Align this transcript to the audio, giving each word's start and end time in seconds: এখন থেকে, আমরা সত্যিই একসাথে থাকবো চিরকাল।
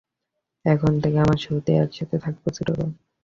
এখন 0.65 0.91
থেকে, 1.01 1.17
আমরা 1.19 1.37
সত্যিই 1.43 1.81
একসাথে 1.83 2.15
থাকবো 2.23 2.47
চিরকাল। 2.55 2.89